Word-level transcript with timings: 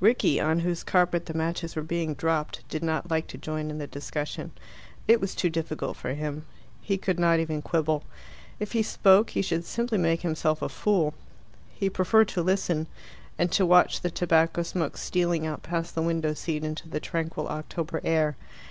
Rickie, 0.00 0.40
on 0.40 0.60
whose 0.60 0.82
carpet 0.82 1.26
the 1.26 1.34
matches 1.34 1.76
were 1.76 1.82
being 1.82 2.14
dropped, 2.14 2.66
did 2.70 2.82
not 2.82 3.10
like 3.10 3.26
to 3.26 3.36
join 3.36 3.68
in 3.68 3.76
the 3.76 3.86
discussion. 3.86 4.52
It 5.06 5.20
was 5.20 5.34
too 5.34 5.50
difficult 5.50 5.98
for 5.98 6.14
him. 6.14 6.46
He 6.80 6.96
could 6.96 7.20
not 7.20 7.40
even 7.40 7.60
quibble. 7.60 8.02
If 8.58 8.72
he 8.72 8.82
spoke, 8.82 9.28
he 9.28 9.42
should 9.42 9.66
simply 9.66 9.98
make 9.98 10.22
himself 10.22 10.62
a 10.62 10.70
fool. 10.70 11.12
He 11.74 11.90
preferred 11.90 12.28
to 12.28 12.42
listen, 12.42 12.86
and 13.38 13.52
to 13.52 13.66
watch 13.66 14.00
the 14.00 14.10
tobacco 14.10 14.62
smoke 14.62 14.96
stealing 14.96 15.44
out 15.46 15.62
past 15.62 15.94
the 15.94 16.00
window 16.00 16.32
seat 16.32 16.64
into 16.64 16.88
the 16.88 16.98
tranquil 16.98 17.46
October 17.46 18.00
air. 18.02 18.34